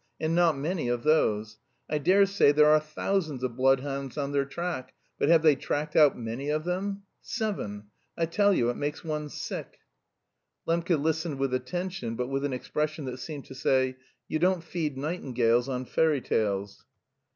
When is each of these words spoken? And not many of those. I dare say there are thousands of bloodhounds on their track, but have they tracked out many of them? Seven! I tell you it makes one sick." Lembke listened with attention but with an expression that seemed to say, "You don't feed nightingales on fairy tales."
And 0.19 0.33
not 0.33 0.57
many 0.57 0.87
of 0.87 1.03
those. 1.03 1.59
I 1.87 1.99
dare 1.99 2.25
say 2.25 2.51
there 2.51 2.71
are 2.71 2.79
thousands 2.79 3.43
of 3.43 3.55
bloodhounds 3.55 4.17
on 4.17 4.31
their 4.31 4.45
track, 4.45 4.95
but 5.19 5.29
have 5.29 5.43
they 5.43 5.55
tracked 5.55 5.95
out 5.95 6.17
many 6.17 6.49
of 6.49 6.63
them? 6.63 7.03
Seven! 7.21 7.83
I 8.17 8.25
tell 8.25 8.51
you 8.51 8.71
it 8.71 8.77
makes 8.77 9.03
one 9.03 9.29
sick." 9.29 9.77
Lembke 10.67 10.99
listened 10.99 11.37
with 11.37 11.53
attention 11.53 12.15
but 12.15 12.29
with 12.29 12.43
an 12.43 12.51
expression 12.51 13.05
that 13.05 13.19
seemed 13.19 13.45
to 13.45 13.53
say, 13.53 13.95
"You 14.27 14.39
don't 14.39 14.63
feed 14.63 14.97
nightingales 14.97 15.69
on 15.69 15.85
fairy 15.85 16.21
tales." 16.21 16.83